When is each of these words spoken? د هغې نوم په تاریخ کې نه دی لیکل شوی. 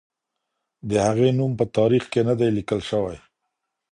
د 0.89 0.91
هغې 1.07 1.29
نوم 1.37 1.51
په 1.59 1.65
تاریخ 1.77 2.03
کې 2.11 2.21
نه 2.27 2.33
دی 2.39 2.49
لیکل 2.57 2.79
شوی. 2.89 3.17